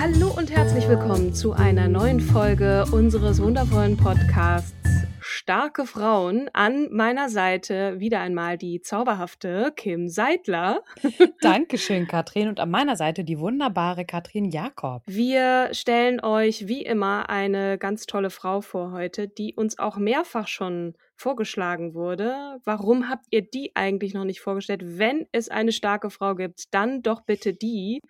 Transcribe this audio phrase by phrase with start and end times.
[0.00, 4.72] Hallo und herzlich willkommen zu einer neuen Folge unseres wundervollen Podcasts
[5.18, 6.48] Starke Frauen.
[6.52, 10.84] An meiner Seite wieder einmal die zauberhafte Kim Seidler.
[11.40, 12.46] Dankeschön, Katrin.
[12.48, 15.02] Und an meiner Seite die wunderbare Katrin Jakob.
[15.06, 20.46] Wir stellen euch wie immer eine ganz tolle Frau vor heute, die uns auch mehrfach
[20.46, 22.60] schon vorgeschlagen wurde.
[22.64, 24.82] Warum habt ihr die eigentlich noch nicht vorgestellt?
[24.84, 28.00] Wenn es eine starke Frau gibt, dann doch bitte die.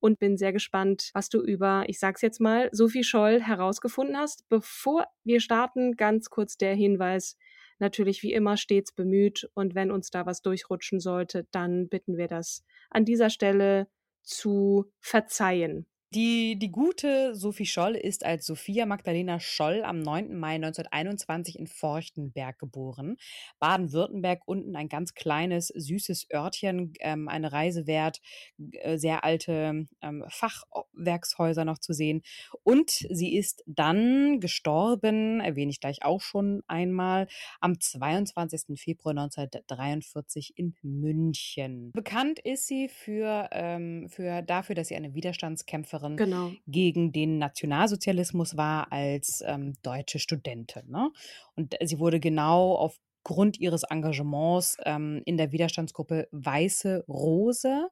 [0.00, 4.48] Und bin sehr gespannt, was du über, ich sag's jetzt mal, Sophie Scholl herausgefunden hast.
[4.48, 7.36] Bevor wir starten, ganz kurz der Hinweis.
[7.78, 12.26] Natürlich wie immer stets bemüht und wenn uns da was durchrutschen sollte, dann bitten wir
[12.26, 13.86] das an dieser Stelle
[14.22, 15.86] zu verzeihen.
[16.14, 20.38] Die, die gute Sophie Scholl ist als Sophia Magdalena Scholl am 9.
[20.38, 23.16] Mai 1921 in Forchtenberg geboren.
[23.58, 28.20] Baden-Württemberg, unten ein ganz kleines, süßes Örtchen, ähm, eine Reise wert,
[28.56, 32.22] äh, sehr alte ähm, Fachwerkshäuser noch zu sehen.
[32.62, 37.26] Und sie ist dann gestorben, erwähne ich gleich auch schon einmal,
[37.60, 38.78] am 22.
[38.80, 41.90] Februar 1943 in München.
[41.92, 46.52] Bekannt ist sie für, ähm, für dafür, dass sie eine Widerstandskämpferin Kämpferin Genau.
[46.66, 50.90] gegen den Nationalsozialismus war als ähm, deutsche Studentin.
[50.90, 51.10] Ne?
[51.54, 57.88] Und sie wurde genau aufgrund ihres Engagements ähm, in der Widerstandsgruppe Weiße Rose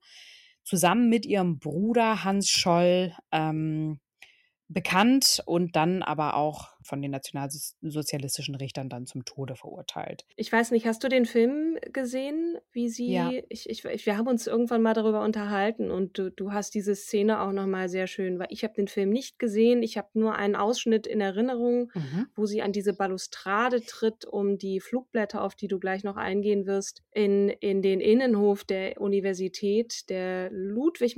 [0.63, 4.01] zusammen mit ihrem Bruder Hans Scholl ähm,
[4.69, 10.25] bekannt und dann aber auch von den nationalsozialistischen Richtern dann zum Tode verurteilt.
[10.37, 13.31] Ich weiß nicht, hast du den Film gesehen, wie sie, Ja.
[13.49, 17.41] ich, ich, wir haben uns irgendwann mal darüber unterhalten und du, du hast diese Szene
[17.41, 20.57] auch nochmal sehr schön, weil ich habe den Film nicht gesehen, ich habe nur einen
[20.57, 22.27] Ausschnitt in Erinnerung, Mhm.
[22.37, 26.67] wo sie an diese Balustrade tritt, um die Flugblätter, auf die du gleich noch eingehen
[26.67, 30.51] wirst, in, in den Innenhof der Universität, der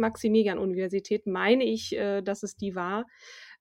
[0.06, 3.06] Ludwig-Maximilian-Universität, meine ich, äh, dass es die war,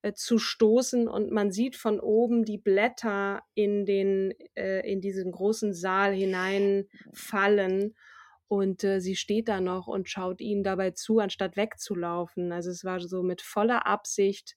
[0.06, 5.32] äh, zu stoßen und man sieht von oben die Blätter in den äh, in diesen
[5.32, 7.94] großen Saal hineinfallen
[8.48, 12.52] und äh, sie steht da noch und schaut ihnen dabei zu, anstatt wegzulaufen.
[12.52, 14.56] Also es war so mit voller Absicht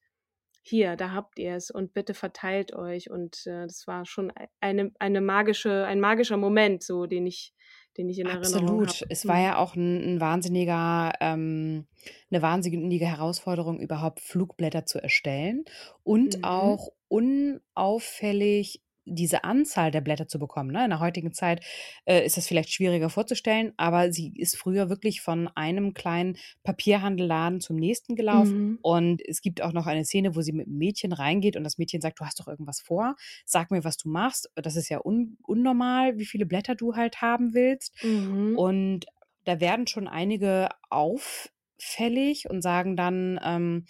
[0.62, 4.48] hier, da habt ihr es und bitte verteilt euch und äh, das war schon e-
[4.60, 7.54] eine eine magische ein magischer Moment, so den ich
[8.00, 8.88] den ich in Erinnerung Absolut.
[8.88, 9.06] habe.
[9.10, 11.88] Es war ja auch ein, ein wahnsinniger, ähm,
[12.32, 15.64] eine wahnsinnige Herausforderung, überhaupt Flugblätter zu erstellen
[16.04, 16.44] und Mhm.
[16.44, 20.72] auch unauffällig diese Anzahl der Blätter zu bekommen.
[20.72, 20.84] Ne?
[20.84, 21.64] In der heutigen Zeit
[22.06, 27.59] äh, ist das vielleicht schwieriger vorzustellen, aber sie ist früher wirklich von einem kleinen Papierhandelladen
[27.59, 28.59] zum nächsten gelaufen.
[28.59, 28.80] Mhm.
[28.81, 31.78] Und es gibt auch noch eine Szene, wo sie mit einem Mädchen reingeht und das
[31.78, 33.16] Mädchen sagt, du hast doch irgendwas vor,
[33.46, 34.50] sag mir, was du machst.
[34.56, 37.96] Das ist ja un unnormal, wie viele Blätter du halt haben willst.
[38.03, 38.58] Mhm.
[38.58, 39.06] Und
[39.46, 43.86] da werden schon einige auffällig und sagen dann, ähm,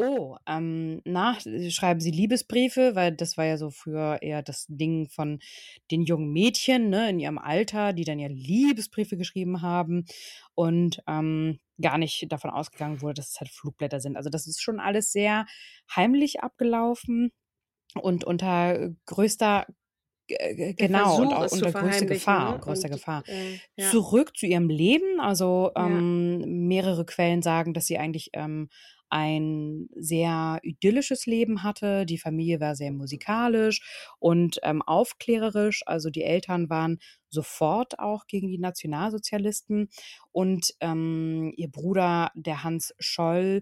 [0.00, 1.36] oh, ähm, na,
[1.70, 5.40] schreiben Sie Liebesbriefe, weil das war ja so früher eher das Ding von
[5.90, 10.04] den jungen Mädchen, ne, in ihrem Alter, die dann ja Liebesbriefe geschrieben haben
[10.54, 14.16] und ähm, gar nicht davon ausgegangen wurde, dass es halt Flugblätter sind.
[14.16, 15.46] Also das ist schon alles sehr
[15.94, 17.32] heimlich abgelaufen
[17.94, 19.66] und unter größter
[20.28, 22.60] genau und auch unter größter Gefahr ne?
[22.60, 23.24] größter Und, Gefahr.
[23.26, 23.90] äh, ja.
[23.90, 25.20] Zurück zu ihrem Leben.
[25.20, 25.86] Also Ja.
[25.98, 28.68] ähm, mehrere Quellen sagen, dass sie eigentlich ähm,
[29.10, 32.06] ein sehr idyllisches Leben hatte.
[32.06, 33.82] Die Familie war sehr musikalisch
[34.18, 35.82] und ähm, aufklärerisch.
[35.86, 36.98] Also die Eltern waren
[37.28, 39.88] sofort auch gegen die Nationalsozialisten
[40.32, 43.60] und ähm, ihr Bruder, der Hans Scholl,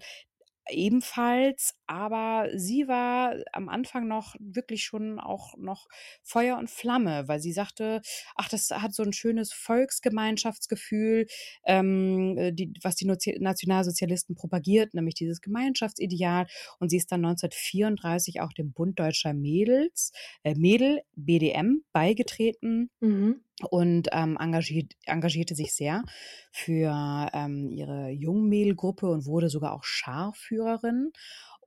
[0.70, 5.88] ebenfalls, aber sie war am Anfang noch wirklich schon auch noch
[6.22, 8.02] Feuer und Flamme, weil sie sagte,
[8.36, 11.26] ach, das hat so ein schönes Volksgemeinschaftsgefühl,
[11.64, 16.46] ähm, äh, die, was die Nationalsozialisten propagiert, nämlich dieses Gemeinschaftsideal.
[16.78, 20.12] Und sie ist dann 1934 auch dem Bund Deutscher Mädels,
[20.44, 22.90] äh, Mädel, BDM, beigetreten.
[23.00, 23.40] Mhm
[23.70, 26.04] und ähm, engagiert, engagierte sich sehr
[26.52, 31.12] für ähm, ihre Jungmädelgruppe und wurde sogar auch Scharführerin.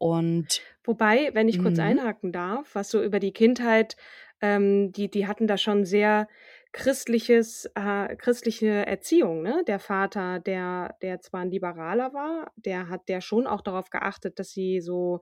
[0.02, 1.80] Und Wobei, wenn ich kurz Mhm.
[1.80, 3.96] einhaken darf, was so über die Kindheit,
[4.42, 6.28] ähm, die, die hatten da schon sehr
[6.72, 9.64] christliches, äh, christliche Erziehung, ne?
[9.68, 14.40] Der Vater, der, der zwar ein Liberaler war, der hat der schon auch darauf geachtet,
[14.40, 15.22] dass sie so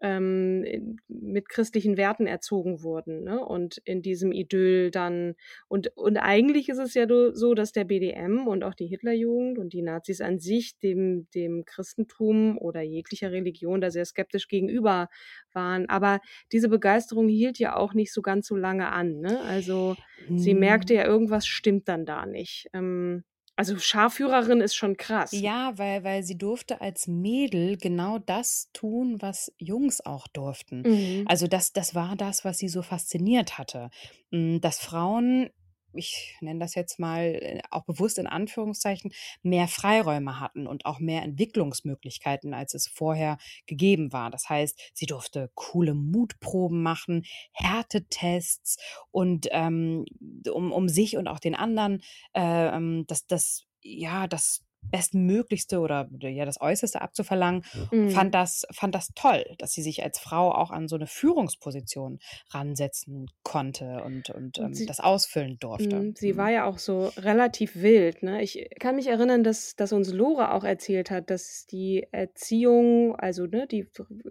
[0.00, 3.44] ähm, mit christlichen Werten erzogen wurden ne?
[3.44, 5.34] und in diesem Idyll dann
[5.68, 9.72] und und eigentlich ist es ja so, dass der BDM und auch die Hitlerjugend und
[9.72, 15.08] die Nazis an sich dem dem Christentum oder jeglicher Religion da sehr skeptisch gegenüber
[15.52, 16.20] waren, aber
[16.52, 19.40] diese Begeisterung hielt ja auch nicht so ganz so lange an, ne?
[19.42, 19.96] Also
[20.34, 21.00] sie merkte Hm.
[21.00, 22.68] ja irgendwas stimmt dann da nicht.
[22.72, 23.24] Ähm,
[23.58, 25.32] also Scharführerin ist schon krass.
[25.32, 30.82] Ja, weil, weil sie durfte als Mädel genau das tun, was Jungs auch durften.
[30.82, 31.24] Mhm.
[31.26, 33.90] Also das, das war das, was sie so fasziniert hatte.
[34.30, 35.50] Mm, Dass Frauen,
[35.94, 39.12] ich nenne das jetzt mal auch bewusst in Anführungszeichen,
[39.42, 44.30] mehr Freiräume hatten und auch mehr Entwicklungsmöglichkeiten, als es vorher gegeben war.
[44.30, 48.78] Das heißt, sie durfte coole Mutproben machen, Härtetests
[49.10, 50.04] und ähm,
[50.52, 52.02] um, um sich und auch den anderen
[52.34, 57.92] äh, ähm, das, das, ja, das Bestmöglichste oder ja, das Äußerste abzuverlangen, Mhm.
[58.06, 62.18] fand das, fand das toll, dass sie sich als Frau auch an so eine Führungsposition
[62.50, 66.04] ransetzen konnte und, und Und ähm, sie das ausfüllen durfte.
[66.04, 66.36] Mhm, sie Mhm.
[66.36, 68.42] war ja auch so relativ wild, ne?
[68.42, 73.46] Ich kann mich erinnern, dass dass uns Lore auch erzählt hat, dass die Erziehung, also,
[73.46, 73.86] ne, die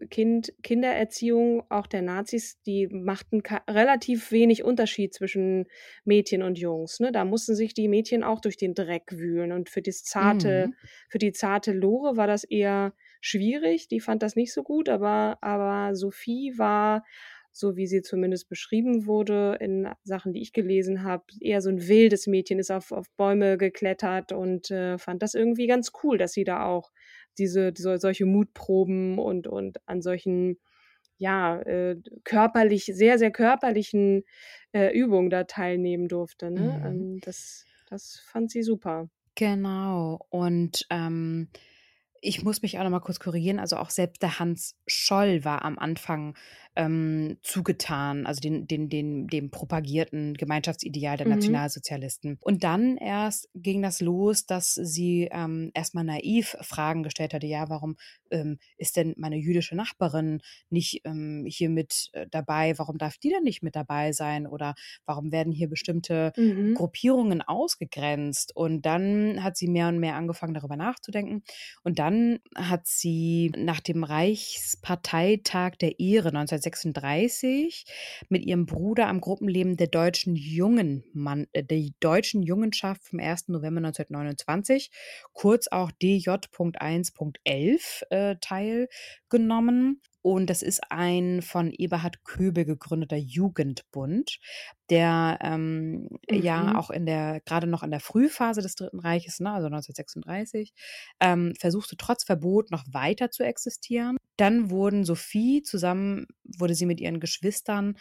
[0.09, 5.68] Kind Kindererziehung auch der Nazis, die machten relativ wenig Unterschied zwischen
[6.04, 7.13] Mädchen und Jungs, ne?
[7.13, 10.76] Da mussten sich die Mädchen auch durch den Dreck wühlen und für das zarte Mhm.
[11.10, 13.88] für die zarte Lore war das eher schwierig.
[13.88, 17.04] Die fand das nicht so gut, aber aber Sophie war
[17.58, 21.88] so wie sie zumindest beschrieben wurde in Sachen, die ich gelesen habe, eher so ein
[21.88, 26.34] wildes Mädchen, ist auf, auf Bäume geklettert und äh, fand das irgendwie ganz cool, dass
[26.34, 26.92] sie da auch
[27.38, 30.60] diese, diese solche Mutproben und, und an solchen,
[31.18, 34.24] ja, äh, körperlich, sehr, sehr körperlichen
[34.72, 36.52] äh, Übungen da teilnehmen durfte.
[36.52, 36.80] Ne?
[36.80, 36.86] Mhm.
[36.86, 39.10] Ähm, das, das fand sie super.
[39.38, 40.25] Genau.
[40.30, 41.50] Und ähm,
[42.22, 43.60] ich muss mich auch noch mal kurz korrigieren.
[43.60, 46.36] Also auch selbst der Hans Scholl war am Anfang
[46.78, 51.28] ähm, zugetan, also den, den, den, dem propagierten Gemeinschaftsideal der Mhm.
[51.28, 52.38] Nationalsozialisten.
[52.42, 57.48] Und dann erst ging das los, dass sie ähm, erstmal naiv Fragen gestellt hatte.
[57.48, 57.98] Ja, warum
[58.32, 62.78] ähm, ist denn meine jüdische Nachbarin nicht ähm, hier mit äh, dabei?
[62.78, 64.48] Warum darf die denn nicht mit dabei sein?
[64.48, 64.76] Oder
[65.06, 66.74] warum werden hier bestimmte Mhm.
[66.74, 68.56] Gruppierungen ausgegrenzt?
[68.56, 71.44] Und dann hat sie mehr und mehr angefangen, darüber nachzudenken.
[71.84, 76.32] Und dann hat sie nach dem Reichsparteitag der Ehre
[76.68, 77.86] 1936
[78.30, 83.50] mit ihrem Bruder am Gruppenleben der deutschen Jungen Mann, äh, der deutschen Jungenschaft vom 1.
[83.50, 84.92] November 1929,
[85.34, 90.02] kurz auch DJ.1.11, äh, teilgenommen.
[90.28, 94.40] Und das ist ein von Eberhard Köbel gegründeter Jugendbund,
[94.90, 96.76] der ähm, ja Mhm.
[96.76, 100.74] auch in der, gerade noch in der Frühphase des Dritten Reiches, ne, also 1936,
[101.22, 104.18] ähm, versuchte trotz Verbot noch weiter zu existieren.
[104.36, 107.96] Dann wurden Sophie zusammen, wurde sie mit ihren Geschwistern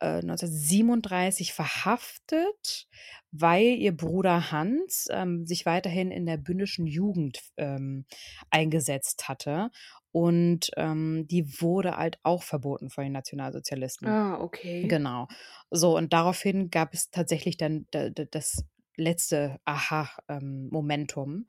[0.00, 2.88] äh, 1937 verhaftet,
[3.30, 8.06] weil ihr Bruder Hans ähm, sich weiterhin in der bündischen Jugend ähm,
[8.50, 9.70] eingesetzt hatte.
[10.14, 14.06] Und ähm, die wurde halt auch verboten von den Nationalsozialisten.
[14.08, 14.86] Ah, okay.
[14.86, 15.26] Genau.
[15.72, 18.64] So, und daraufhin gab es tatsächlich dann da- da- das
[18.96, 21.46] letzte Aha-Momentum.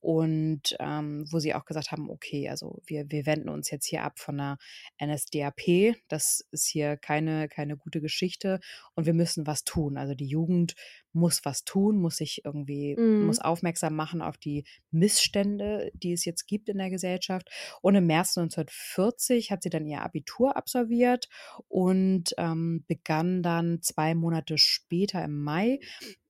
[0.00, 4.02] Und ähm, wo sie auch gesagt haben, okay, also wir, wir wenden uns jetzt hier
[4.04, 4.58] ab von der
[4.98, 5.96] NSDAP.
[6.08, 8.60] Das ist hier keine, keine gute Geschichte
[8.94, 9.96] und wir müssen was tun.
[9.96, 10.74] Also die Jugend
[11.14, 13.40] muss was tun, muss sich irgendwie, muss Mhm.
[13.40, 17.48] aufmerksam machen auf die Missstände, die es jetzt gibt in der Gesellschaft.
[17.82, 21.28] Und im März 1940 hat sie dann ihr Abitur absolviert
[21.68, 25.78] und ähm, begann dann zwei Monate später im Mai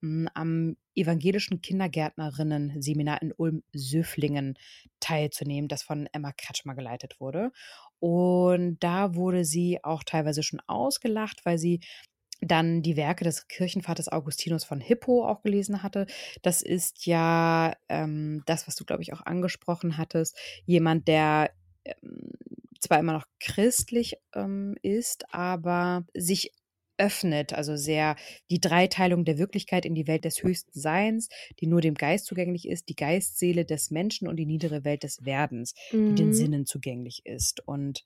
[0.02, 4.54] m, am evangelischen Kindergärtnerinnen-Seminar in Ulm-Söflingen
[5.00, 7.50] teilzunehmen, das von Emma Kretschmer geleitet wurde.
[7.98, 11.80] Und da wurde sie auch teilweise schon ausgelacht, weil sie
[12.40, 16.06] dann die Werke des Kirchenvaters Augustinus von Hippo auch gelesen hatte.
[16.42, 20.36] Das ist ja ähm, das, was du, glaube ich, auch angesprochen hattest.
[20.66, 21.50] Jemand, der
[21.84, 22.32] ähm,
[22.80, 26.52] zwar immer noch christlich ähm, ist, aber sich
[26.96, 28.14] öffnet, also sehr
[28.50, 32.68] die Dreiteilung der Wirklichkeit in die Welt des höchsten Seins, die nur dem Geist zugänglich
[32.68, 36.10] ist, die Geistseele des Menschen und die niedere Welt des Werdens, mhm.
[36.10, 36.34] die den mhm.
[36.34, 37.66] Sinnen zugänglich ist.
[37.66, 38.04] Und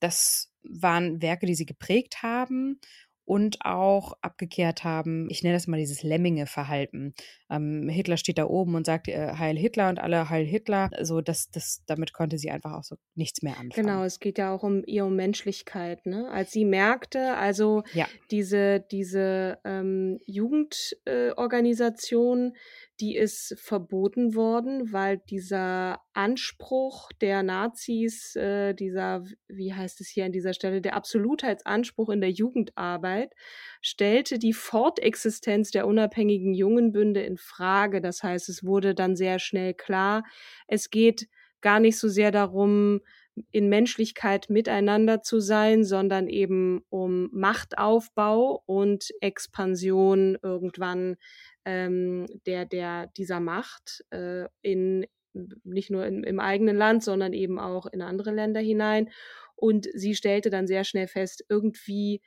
[0.00, 2.80] das waren Werke, die sie geprägt haben
[3.28, 7.12] und auch abgekehrt haben, ich nenne das mal dieses Lemminge-Verhalten.
[7.50, 10.88] Ähm, Hitler steht da oben und sagt äh, Heil Hitler und alle Heil Hitler.
[10.94, 13.86] Also das, das, damit konnte sie einfach auch so nichts mehr anfangen.
[13.86, 16.06] Genau, es geht ja auch um ihre Menschlichkeit.
[16.06, 16.30] Ne?
[16.30, 18.06] Als sie merkte, also ja.
[18.30, 22.58] diese, diese ähm, Jugendorganisation, äh,
[23.00, 30.24] die ist verboten worden, weil dieser Anspruch der Nazis, äh, dieser, wie heißt es hier
[30.24, 33.32] an dieser Stelle, der Absolutheitsanspruch in der Jugendarbeit,
[33.80, 38.00] stellte die Fortexistenz der unabhängigen Jungenbünde in Frage.
[38.00, 40.24] Das heißt, es wurde dann sehr schnell klar,
[40.66, 41.28] es geht
[41.60, 43.00] gar nicht so sehr darum,
[43.50, 51.16] in Menschlichkeit miteinander zu sein, sondern eben um Machtaufbau und Expansion irgendwann
[51.68, 55.06] ähm, der, der, dieser Macht äh, in
[55.62, 59.10] nicht nur in, im eigenen Land, sondern eben auch in andere Länder hinein.
[59.54, 62.22] Und sie stellte dann sehr schnell fest, irgendwie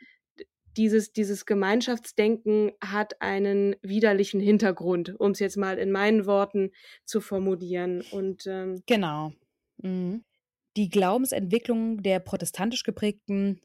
[0.77, 6.71] dieses, dieses Gemeinschaftsdenken hat einen widerlichen Hintergrund, um es jetzt mal in meinen Worten
[7.03, 8.03] zu formulieren.
[8.11, 9.33] Und ähm, genau.
[9.77, 10.23] Mhm.
[10.77, 13.59] Die Glaubensentwicklung der protestantisch geprägten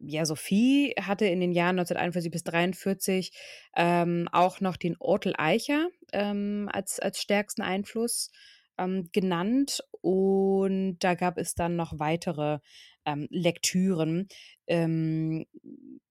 [0.00, 3.32] ja, Sophie hatte in den Jahren 1941 bis 1943
[3.76, 8.30] ähm, auch noch den Ortel Eicher ähm, als, als stärksten Einfluss
[8.78, 9.82] ähm, genannt.
[10.00, 12.58] Und da gab es dann noch weitere
[13.04, 14.28] ähm, Lektüren
[14.66, 15.46] ähm,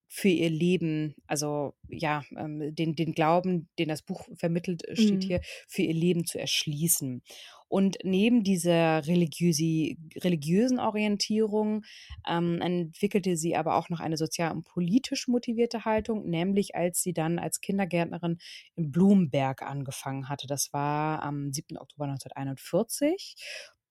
[0.08, 5.28] für ihr Leben, also ja, ähm, den, den Glauben, den das Buch vermittelt, steht mhm.
[5.28, 7.22] hier, für ihr Leben zu erschließen.
[7.68, 11.84] Und neben dieser religiösi, religiösen Orientierung
[12.28, 17.14] ähm, entwickelte sie aber auch noch eine sozial und politisch motivierte Haltung, nämlich als sie
[17.14, 18.38] dann als Kindergärtnerin
[18.76, 20.46] in Blumberg angefangen hatte.
[20.48, 21.78] Das war am 7.
[21.78, 23.36] Oktober 1941.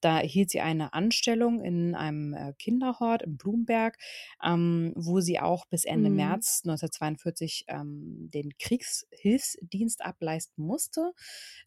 [0.04, 3.96] Da erhielt sie eine Anstellung in einem äh, Kinderhort in Blumberg,
[4.44, 6.16] ähm, wo sie auch bis Ende mhm.
[6.16, 11.12] März 1942 ähm, den Kriegshilfsdienst ableisten musste,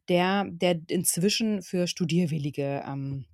[0.07, 3.25] der, der inzwischen für Studierwillige ähm,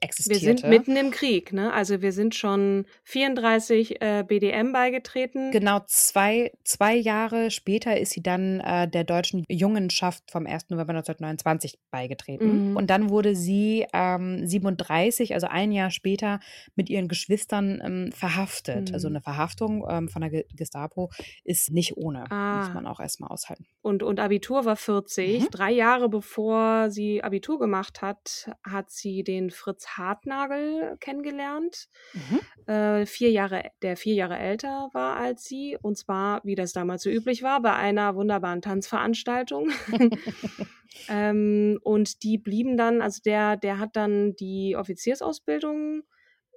[0.00, 0.46] existierte.
[0.46, 1.72] Wir sind mitten im Krieg, ne?
[1.72, 5.50] Also wir sind schon 34 äh, BDM beigetreten.
[5.50, 10.70] Genau, zwei, zwei Jahre später ist sie dann äh, der deutschen Jungenschaft vom 1.
[10.70, 12.70] November 1929 beigetreten.
[12.70, 12.76] Mhm.
[12.76, 16.40] Und dann wurde sie ähm, 37, also ein Jahr später,
[16.76, 18.92] mit ihren Geschwistern ähm, verhaftet.
[18.92, 19.00] Also mhm.
[19.00, 21.10] Also eine Verhaftung ähm, von der Gestapo
[21.42, 22.30] ist nicht ohne.
[22.30, 22.58] Ah.
[22.58, 23.64] Muss man auch erstmal aushalten.
[23.80, 25.40] Und, und Abitur war 40.
[25.40, 25.48] Mhm.
[25.50, 32.72] Drei Jahre bevor sie Abitur gemacht hat, hat sie den Fritz Fritz Hartnagel kennengelernt, mhm.
[32.72, 35.78] äh, vier Jahre, der vier Jahre älter war als sie.
[35.80, 39.70] Und zwar, wie das damals so üblich war, bei einer wunderbaren Tanzveranstaltung.
[41.08, 46.02] ähm, und die blieben dann, also der, der hat dann die Offiziersausbildung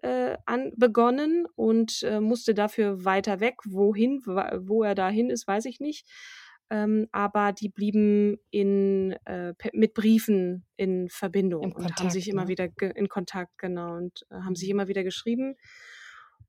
[0.02, 3.56] äh, an, begonnen und äh, musste dafür weiter weg.
[3.66, 6.06] Wohin, wo er dahin ist, weiß ich nicht
[6.74, 12.28] ähm, aber die blieben in, äh, mit Briefen in Verbindung Im und Kontakt, haben sich
[12.28, 12.48] immer ne?
[12.48, 14.72] wieder in Kontakt, genau, und äh, haben sich mhm.
[14.72, 15.56] immer wieder geschrieben.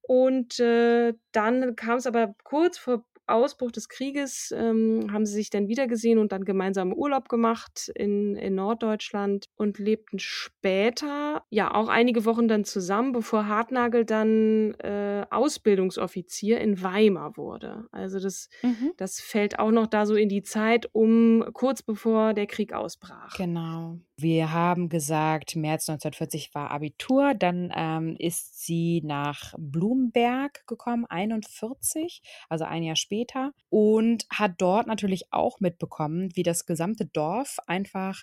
[0.00, 5.50] Und äh, dann kam es aber kurz vor Ausbruch des Krieges ähm, haben sie sich
[5.50, 11.88] dann wiedergesehen und dann gemeinsam Urlaub gemacht in, in Norddeutschland und lebten später, ja, auch
[11.88, 17.86] einige Wochen dann zusammen, bevor Hartnagel dann äh, Ausbildungsoffizier in Weimar wurde.
[17.92, 18.92] Also das, mhm.
[18.96, 23.36] das fällt auch noch da so in die Zeit, um kurz bevor der Krieg ausbrach.
[23.36, 23.98] Genau.
[24.16, 32.22] Wir haben gesagt, März 1940 war Abitur, dann ähm, ist sie nach Blumberg gekommen, 41,
[32.48, 38.22] also ein Jahr später, und hat dort natürlich auch mitbekommen, wie das gesamte Dorf einfach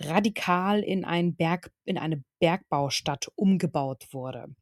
[0.00, 4.54] radikal in, ein Berg, in eine Bergbaustadt umgebaut wurde.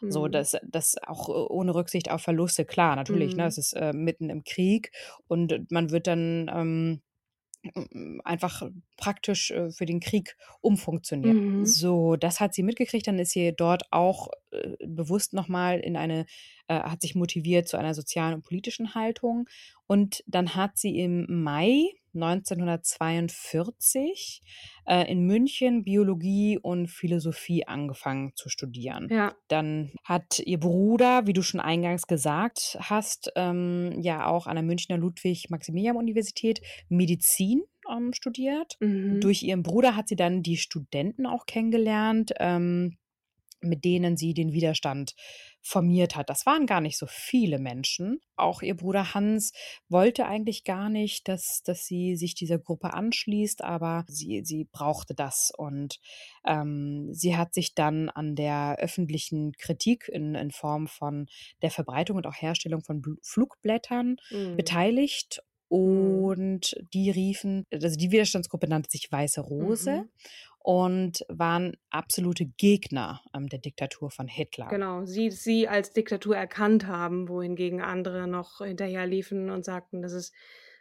[0.00, 0.10] Mhm.
[0.10, 3.40] So, dass das auch äh, ohne Rücksicht auf Verluste, klar, natürlich, ne, mhm.
[3.42, 4.92] ne, es ist äh, mitten im Krieg
[5.26, 7.02] und man wird dann ähm,
[8.24, 8.62] einfach
[8.96, 11.36] praktisch äh, für den Krieg umfunktioniert.
[11.36, 11.66] Mhm.
[11.66, 16.24] So, das hat sie mitgekriegt, dann ist sie dort auch äh, bewusst nochmal in eine,
[16.68, 19.48] äh, hat sich motiviert zu einer sozialen und politischen Haltung
[19.86, 24.42] und dann hat sie im Mai 1942
[24.86, 29.08] äh, in München Biologie und Philosophie angefangen zu studieren.
[29.10, 29.34] Ja.
[29.48, 34.64] Dann hat ihr Bruder, wie du schon eingangs gesagt hast, ähm, ja auch an der
[34.64, 38.76] Münchner Ludwig-Maximilian-Universität Medizin ähm, studiert.
[38.80, 39.20] Mhm.
[39.20, 42.32] Durch ihren Bruder hat sie dann die Studenten auch kennengelernt.
[42.38, 42.96] Ähm,
[43.62, 45.14] mit denen sie den Widerstand
[45.62, 46.30] formiert hat.
[46.30, 48.20] Das waren gar nicht so viele Menschen.
[48.36, 49.52] Auch ihr Bruder Hans
[49.88, 55.14] wollte eigentlich gar nicht, dass, dass sie sich dieser Gruppe anschließt, aber sie, sie brauchte
[55.14, 55.52] das.
[55.56, 55.98] Und
[56.46, 61.26] ähm, sie hat sich dann an der öffentlichen Kritik in, in Form von
[61.62, 64.56] der Verbreitung und auch Herstellung von Bl Flugblättern Mhm.
[64.56, 65.42] beteiligt.
[65.68, 65.68] Mhm.
[65.68, 70.08] Und die riefen, also die Widerstandsgruppe nannte sich Weiße Rose Mhm.
[70.62, 74.68] Und waren absolute Gegner ähm, der Diktatur von Hitler.
[74.68, 80.34] Genau, sie, sie als Diktatur erkannt haben, wohingegen andere noch hinterherliefen und sagten, das ist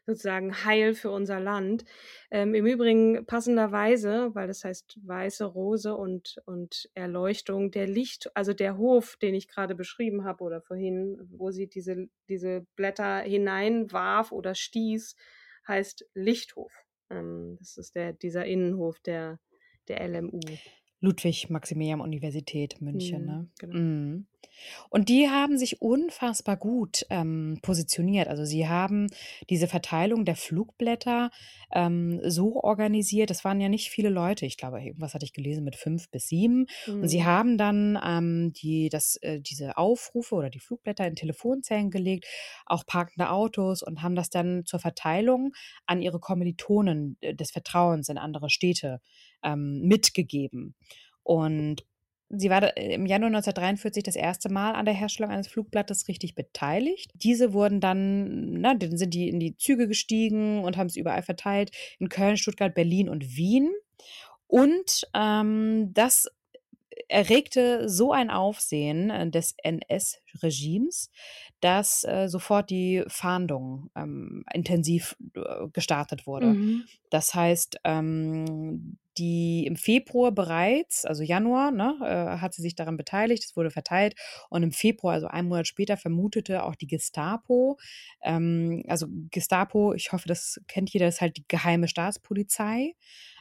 [0.06, 1.86] sozusagen Heil für unser Land.
[2.32, 8.54] Ähm, Im Übrigen passenderweise, weil das heißt weiße Rose und, und Erleuchtung, der Licht, also
[8.54, 14.32] der Hof, den ich gerade beschrieben habe oder vorhin, wo sie diese, diese Blätter hineinwarf
[14.32, 15.16] oder stieß,
[15.68, 16.74] heißt Lichthof.
[17.10, 19.40] Ähm, das ist der, dieser Innenhof der,
[19.90, 20.40] der LMU.
[21.02, 23.22] Ludwig-Maximilian-Universität München.
[23.22, 23.50] Mhm, Ne?
[23.60, 23.76] genau.
[23.78, 24.28] Mhm.
[24.90, 28.28] Und die haben sich unfassbar gut ähm, positioniert.
[28.28, 29.08] Also sie haben
[29.50, 31.30] diese Verteilung der Flugblätter
[31.74, 33.32] ähm, so organisiert.
[33.32, 34.46] Es waren ja nicht viele Leute.
[34.46, 36.66] Ich glaube, irgendwas hatte ich gelesen mit fünf bis sieben.
[36.88, 37.26] Und sie Mhm.
[37.26, 42.26] haben dann ähm, die, das, äh, diese Aufrufe oder die Flugblätter in Telefonzellen gelegt,
[42.66, 45.54] auch parkende Autos und haben das dann zur Verteilung
[45.86, 49.00] an ihre Kommilitonen äh, des Vertrauens in andere Städte
[49.44, 50.76] ähm, mitgegeben.
[51.24, 51.86] Und
[52.30, 56.36] sie war äh, im Januar 1943 das erste Mal an der Herstellung eines Flugblattes richtig
[56.36, 57.12] beteiligt.
[57.16, 61.24] Diese wurden dann, na, dann sind die in die Züge gestiegen und haben es überall
[61.24, 63.70] verteilt, in Köln, Stuttgart, Berlin und Wien.
[64.48, 66.28] Und ähm, das
[67.10, 71.10] erregte so ein Aufsehen äh, des NS-Regimes,
[71.60, 76.48] dass äh, sofort die Fahndung ähm, intensiv äh, gestartet wurde.
[76.48, 76.86] Mhm.
[77.10, 82.96] Das heißt, ähm, die im Februar bereits, also Januar, ne, äh, hat sie sich daran
[82.96, 84.16] beteiligt, es wurde verteilt
[84.50, 87.78] und im Februar, also einen Monat später, vermutete auch die Gestapo,
[88.24, 92.96] ähm, also Gestapo, ich hoffe, das kennt jeder, ist halt die geheime Staatspolizei.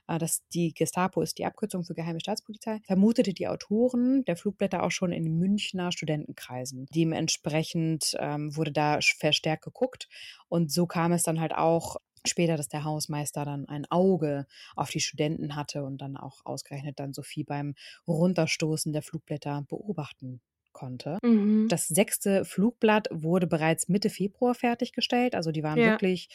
[0.08, 4.82] Äh, Das, die Gestapo ist die Abkürzung für geheime Staatspolizei, vermutete die Autoren der Flugblätter
[4.82, 6.86] auch schon in Münchner Studentenkreisen.
[6.94, 10.08] Dementsprechend ähm, wurde da verstärkt geguckt
[10.48, 14.90] und so kam es dann halt auch später, dass der Hausmeister dann ein Auge auf
[14.90, 17.74] die Studenten hatte und dann auch ausgerechnet dann Sophie beim
[18.06, 20.40] Runterstoßen der Flugblätter beobachten
[20.72, 21.18] konnte.
[21.24, 21.68] Mhm.
[21.68, 25.34] Das sechste Flugblatt wurde bereits Mitte Februar fertiggestellt.
[25.34, 25.84] Also die waren Ja.
[25.84, 26.28] wirklich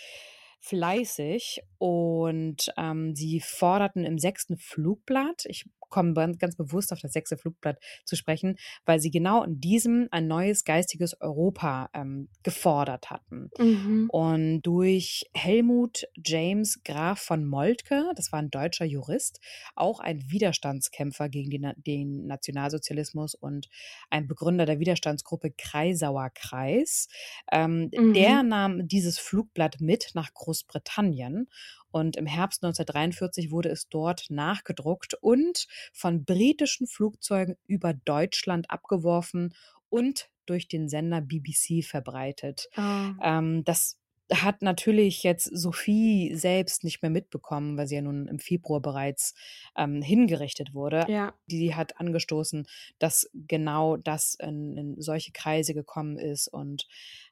[0.64, 7.38] fleißig und ähm, sie forderten im sechsten Flugblatt, ich komme ganz bewusst auf das sechste
[7.38, 13.52] Flugblatt zu sprechen, weil sie genau in diesem ein neues geistiges Europa ähm, gefordert hatten.
[13.60, 14.12] Mhm.
[14.12, 19.40] Und durch Helmut James Graf von Moltke, das war ein deutscher Jurist,
[19.76, 23.70] auch ein Widerstandskämpfer gegen die, Na- den Nationalsozialismus und
[24.12, 27.08] ein Begründer der Widerstandsgruppe Kreisauer Kreis,
[27.52, 28.14] ähm, Mhm.
[28.14, 31.48] der nahm dieses Flugblatt mit nach Großbritannien.
[31.94, 39.54] Und im Herbst 1943 wurde es dort nachgedruckt und von britischen Flugzeugen über Deutschland abgeworfen
[39.90, 42.68] und durch den Sender BBC verbreitet.
[42.76, 43.14] Ah.
[43.22, 44.00] Ähm, das
[44.32, 49.36] hat natürlich jetzt Sophie selbst nicht mehr mitbekommen, weil sie ja nun im Februar bereits
[49.78, 51.06] ähm, hingerichtet wurde.
[51.10, 51.34] Ja.
[51.48, 52.66] Die hat angestoßen,
[53.00, 56.88] dass genau das in, in solche Kreise gekommen ist und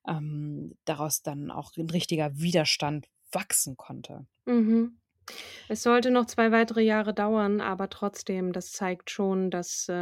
[0.08, 4.26] ähm, daraus dann auch ein richtiger Widerstand wachsen konnte.
[4.46, 4.98] Mhm.
[5.70, 9.94] Es sollte noch zwei weitere Jahre dauern, aber trotzdem, das zeigt schon, dass äh,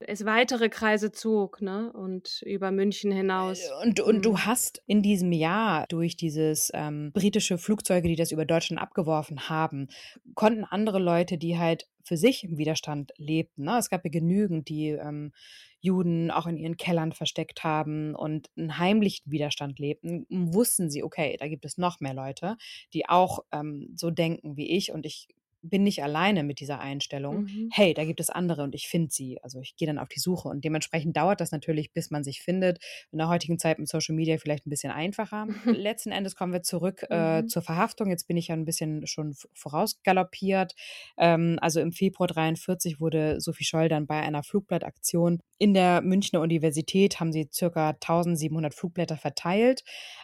[0.00, 1.92] es weitere Kreise zog, ne?
[1.92, 3.60] Und über München hinaus.
[3.60, 4.22] Äh, Und, und Mhm.
[4.22, 9.48] du hast in diesem Jahr durch dieses ähm, britische Flugzeuge, die das über Deutschland abgeworfen
[9.48, 9.88] haben,
[10.34, 13.78] konnten andere Leute, die halt für sich im Widerstand lebten, ne?
[13.78, 15.32] es gab ja genügend, die ähm,
[15.80, 21.36] Juden auch in ihren Kellern versteckt haben und einen heimlichen Widerstand lebten, wussten sie, okay,
[21.38, 22.56] da gibt es noch mehr Leute,
[22.94, 25.28] die auch ähm, so denken wie ich und ich
[25.68, 27.42] bin nicht alleine mit dieser Einstellung.
[27.44, 27.68] Mhm.
[27.72, 29.38] Hey, da gibt es andere und ich finde sie.
[29.42, 32.42] Also ich gehe dann auf die Suche und dementsprechend dauert das natürlich, bis man sich
[32.42, 32.78] findet.
[33.12, 35.46] In der heutigen Zeit mit Social Media vielleicht ein bisschen einfacher.
[35.64, 37.48] Letzten Endes kommen wir zurück äh, Mhm.
[37.48, 38.10] zur Verhaftung.
[38.10, 40.74] Jetzt bin ich ja ein bisschen schon vorausgaloppiert.
[41.18, 46.40] Ähm, also im Februar 43 wurde Sophie Scholl dann bei einer Flugblattaktion in der Münchner
[46.40, 49.82] Universität haben sie circa 1700 Flugblätter verteilt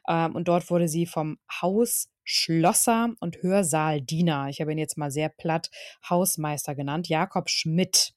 [0.09, 5.11] ähm, und dort wurde sie vom Haus Schlosser und Hörsaaldiener, ich habe ihn jetzt mal
[5.11, 5.71] sehr platt
[6.09, 8.15] Hausmeister genannt, Jakob Schmidt,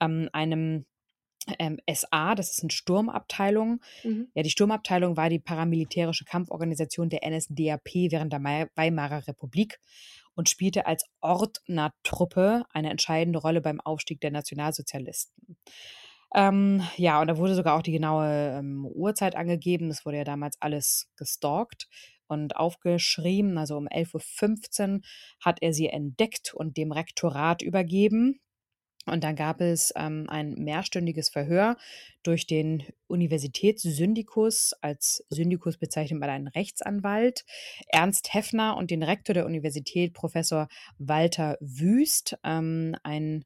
[0.00, 0.84] ähm, einem
[1.58, 3.80] ähm, SA, das ist eine Sturmabteilung.
[4.02, 4.28] Mhm.
[4.34, 8.42] Ja, die Sturmabteilung war die paramilitärische Kampforganisation der NSDAP während der
[8.74, 9.78] Weimarer Republik
[10.34, 15.56] und spielte als Ordnertruppe eine entscheidende Rolle beim Aufstieg der Nationalsozialisten.
[16.34, 19.88] Ähm, ja, und da wurde sogar auch die genaue ähm, Uhrzeit angegeben.
[19.88, 21.88] Das wurde ja damals alles gestalkt
[22.28, 23.58] und aufgeschrieben.
[23.58, 25.00] Also um 11.15 Uhr
[25.40, 28.40] hat er sie entdeckt und dem Rektorat übergeben.
[29.06, 31.76] Und dann gab es ähm, ein mehrstündiges Verhör
[32.24, 34.72] durch den Universitätssyndikus.
[34.80, 37.44] Als Syndikus bezeichnet man einen Rechtsanwalt,
[37.86, 40.66] Ernst Heffner und den Rektor der Universität, Professor
[40.98, 43.44] Walter Wüst, ähm, ein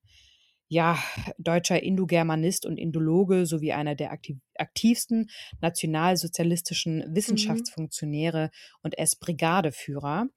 [0.70, 0.96] ja,
[1.36, 5.28] deutscher Indogermanist und Indologe sowie einer der aktiv aktivsten
[5.60, 7.14] nationalsozialistischen Mhm.
[7.16, 8.50] Wissenschaftsfunktionäre
[8.82, 10.28] und S-Brigadeführer.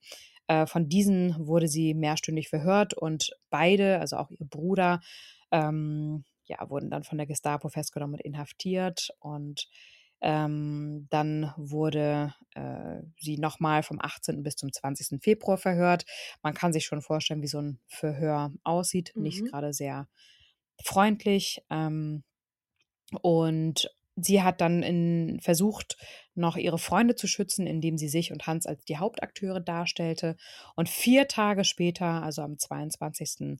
[0.48, 5.00] Äh, von diesen wurde sie mehrstündig verhört und beide, also auch ihr Bruder,
[5.52, 9.10] ähm, ja, wurden dann von der Gestapo festgenommen und inhaftiert.
[9.20, 9.68] Und
[10.20, 14.42] ähm, dann wurde äh, sie nochmal vom 18.
[14.42, 15.20] bis zum 20.
[15.20, 16.04] Februar verhört.
[16.42, 19.12] Man kann sich schon vorstellen, wie so ein Verhör aussieht.
[19.16, 19.46] Nicht Mhm.
[19.46, 20.08] gerade sehr
[20.84, 21.62] freundlich.
[21.70, 22.24] Ähm,
[23.22, 25.96] und sie hat dann in, versucht,
[26.34, 30.36] noch ihre Freunde zu schützen, indem sie sich und Hans als die Hauptakteure darstellte.
[30.76, 33.58] Und vier Tage später, also am 22.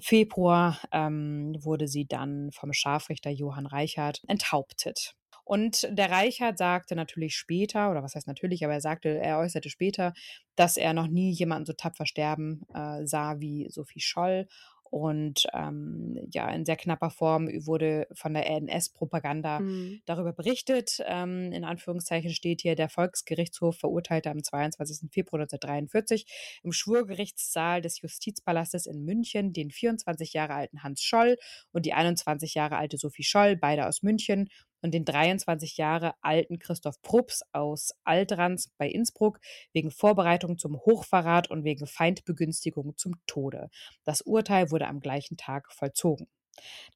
[0.00, 5.14] Februar, ähm, wurde sie dann vom Scharfrichter Johann Reichert enthauptet.
[5.48, 9.70] Und der Reichert sagte natürlich später, oder was heißt natürlich, aber er sagte, er äußerte
[9.70, 10.12] später,
[10.56, 14.46] dass er noch nie jemanden so tapfer sterben äh, sah wie Sophie Scholl.
[14.90, 20.00] Und ähm, ja, in sehr knapper Form wurde von der NS-Propaganda Mhm.
[20.06, 21.02] darüber berichtet.
[21.06, 25.10] Ähm, in Anführungszeichen steht hier, der Volksgerichtshof verurteilte am 22.
[25.12, 26.26] Februar 1943
[26.62, 31.36] im Schwurgerichtssaal des Justizpalastes in München den 24 Jahre alten Hans Scholl
[31.72, 34.48] und die 21 Jahre alte Sophie Scholl, beide aus München,
[34.82, 39.40] und den 23 Jahre alten Christoph Prups aus Altrans bei Innsbruck
[39.72, 43.68] wegen Vorbereitung zum Hochverrat und wegen Feindbegünstigung zum Tode.
[44.04, 46.28] Das Urteil wurde am gleichen Tag vollzogen.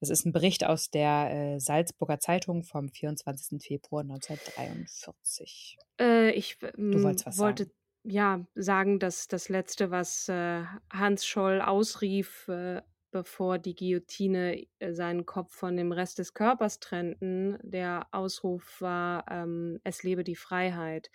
[0.01, 3.62] Das ist ein Bericht aus der äh, Salzburger Zeitung vom 24.
[3.62, 5.79] Februar 1943.
[6.01, 7.75] Äh, ich w- Du wolltest was wollte sagen.
[8.05, 14.92] ja sagen, dass das Letzte, was äh, Hans Scholl ausrief, äh, bevor die Guillotine äh,
[14.92, 20.35] seinen Kopf von dem Rest des Körpers trennten, der Ausruf war, ähm, es lebe die
[20.35, 21.11] Freiheit.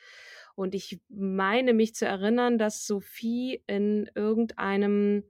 [0.55, 5.23] Und ich meine mich zu erinnern, dass Sophie in irgendeinem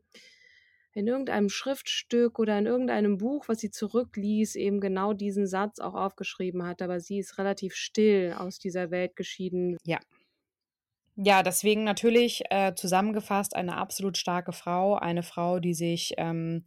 [0.93, 5.93] in irgendeinem Schriftstück oder in irgendeinem Buch, was sie zurückließ, eben genau diesen Satz auch
[5.93, 6.81] aufgeschrieben hat.
[6.81, 9.77] Aber sie ist relativ still aus dieser Welt geschieden.
[9.83, 9.99] Ja.
[11.19, 16.63] Ja, deswegen natürlich äh, zusammengefasst eine absolut starke Frau, eine Frau, die sich ähm,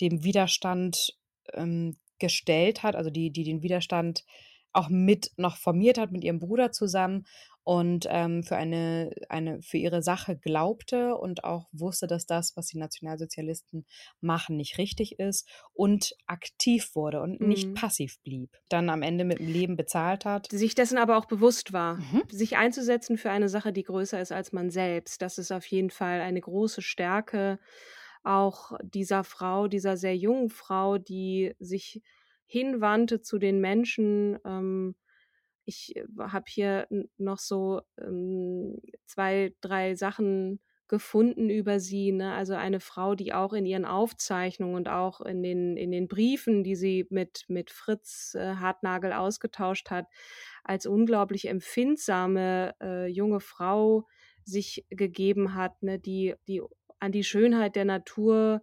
[0.00, 1.18] dem Widerstand
[1.52, 4.24] ähm, gestellt hat, also die, die den Widerstand
[4.72, 7.26] auch mit noch formiert hat mit ihrem Bruder zusammen
[7.68, 12.66] und ähm, für eine, eine für ihre Sache glaubte und auch wusste, dass das, was
[12.68, 13.86] die Nationalsozialisten
[14.20, 17.74] machen, nicht richtig ist und aktiv wurde und nicht Mhm.
[17.74, 18.56] passiv blieb.
[18.70, 20.50] Dann am Ende mit dem Leben bezahlt hat.
[20.50, 22.22] sich dessen aber auch bewusst war, Mhm.
[22.30, 25.20] sich einzusetzen für eine Sache, die größer ist als man selbst.
[25.22, 27.58] Das ist auf jeden Fall eine große Stärke
[28.24, 32.02] auch dieser Frau, dieser sehr jungen Frau, die sich
[32.46, 34.38] hinwandte zu den Menschen.
[34.44, 34.96] Ähm,
[35.68, 42.10] ich habe hier noch so ähm, zwei, drei Sachen gefunden über sie.
[42.10, 42.32] Ne?
[42.32, 46.64] Also eine Frau, die auch in ihren Aufzeichnungen und auch in den, in den Briefen,
[46.64, 50.06] die sie mit, mit Fritz äh, Hartnagel ausgetauscht hat,
[50.64, 54.06] als unglaublich empfindsame äh, junge Frau
[54.44, 55.98] sich gegeben hat, ne?
[55.98, 56.62] die, die
[56.98, 58.62] an die Schönheit der Natur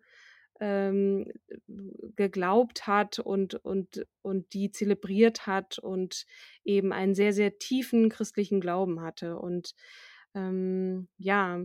[0.60, 1.32] ähm,
[2.15, 6.26] geglaubt hat und, und, und die zelebriert hat und
[6.63, 9.38] eben einen sehr, sehr tiefen christlichen Glauben hatte.
[9.38, 9.76] Und
[10.34, 11.62] ähm, ja,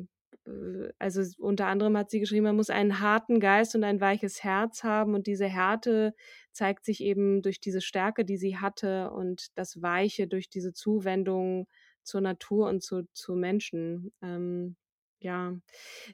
[0.46, 4.42] äh, also unter anderem hat sie geschrieben, man muss einen harten Geist und ein weiches
[4.42, 6.14] Herz haben und diese Härte
[6.52, 11.66] zeigt sich eben durch diese Stärke, die sie hatte und das Weiche durch diese Zuwendung
[12.02, 14.12] zur Natur und zu, zu Menschen.
[14.22, 14.76] Ähm,
[15.20, 15.54] ja,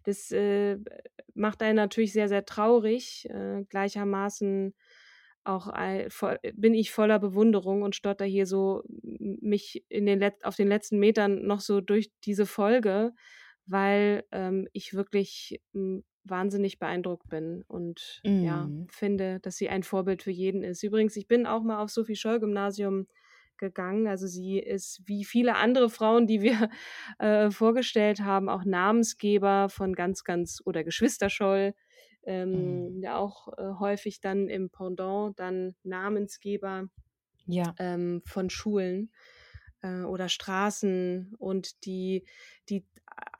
[0.04, 0.78] das äh,
[1.34, 3.28] macht einen natürlich sehr, sehr traurig.
[3.30, 4.74] Äh, gleichermaßen
[5.44, 5.72] auch
[6.08, 10.66] voll, bin ich voller Bewunderung und stotter hier so mich in den Let auf den
[10.68, 13.12] letzten Metern noch so durch diese Folge,
[13.66, 15.60] weil ähm, ich wirklich
[16.24, 18.88] wahnsinnig beeindruckt bin und ja, Mhm.
[18.90, 20.82] finde, dass sie ein Vorbild für jeden ist.
[20.82, 23.06] Übrigens, ich bin auch mal auf Sophie Scholl Gymnasium
[23.58, 24.06] gegangen.
[24.08, 26.70] Also sie ist wie viele andere Frauen, die wir
[27.18, 31.74] äh, vorgestellt haben, auch Namensgeber von ganz, ganz oder Geschwister Scholl,
[32.24, 33.00] ähm, Mhm.
[33.02, 36.88] ja auch äh, häufig dann im Pendant dann Namensgeber
[37.46, 37.76] Ja.
[37.78, 39.12] ähm, von Schulen
[39.82, 42.26] äh, oder Straßen und die,
[42.68, 42.86] die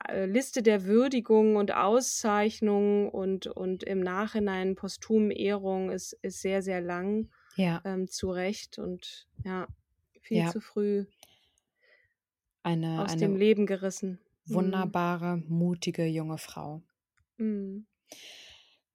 [0.09, 6.61] äh, Liste der Würdigungen und Auszeichnungen und, und im Nachhinein posthum Ehrung ist, ist sehr,
[6.61, 7.29] sehr lang.
[7.55, 7.83] Ja.
[7.85, 9.67] ähm, zurecht und ja,
[10.27, 10.45] viel Ja.
[10.45, 11.05] zu früh
[12.61, 14.19] Eine, aus eine dem Leben gerissen.
[14.45, 14.53] Mhm.
[14.55, 16.81] wunderbare, mutige junge Frau.
[17.39, 17.85] Mhm.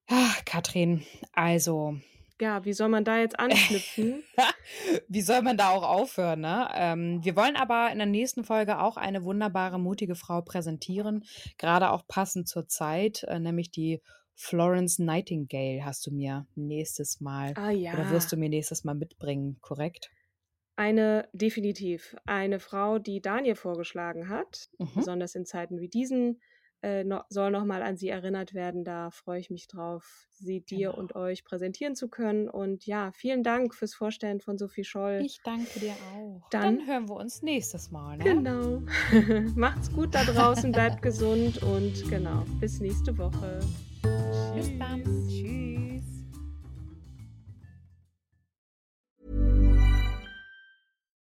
[0.09, 1.97] Ah, Katrin, also,
[2.41, 4.25] Ja, wie soll man da jetzt anknüpfen?
[5.09, 6.69] wie soll man da auch aufhören, ne?
[6.75, 11.25] Ähm, wir wollen aber in der nächsten Folge auch eine wunderbare, mutige Frau präsentieren,
[11.59, 14.01] gerade auch passend zur Zeit, äh, nämlich die
[14.35, 17.93] Florence Nightingale hast du mir nächstes Mal ah ja.
[17.93, 20.11] oder wirst du mir nächstes Mal mitbringen, korrekt?
[20.77, 22.17] Eine, definitiv.
[22.27, 24.89] Eine Frau, die Daniel vorgeschlagen hat, Mhm.
[24.97, 26.41] besonders in Zeiten wie diesen,
[26.83, 28.83] äh, no, soll nochmal an sie erinnert werden.
[28.83, 30.99] Da freue ich mich drauf, sie dir Genau.
[30.99, 32.49] und euch präsentieren zu können.
[32.49, 35.21] Und ja, vielen Dank fürs Vorstellen von Sophie Scholl.
[35.25, 36.49] Ich danke dir auch.
[36.51, 38.25] Dann- Dann, hören wir uns nächstes Mal, ne?
[38.25, 38.83] Genau.
[39.57, 43.61] Macht's gut da draußen, bleibt gesund und genau, bis nächste Woche.
[44.57, 45.03] Bis dann.
[45.29, 45.72] Tschüss.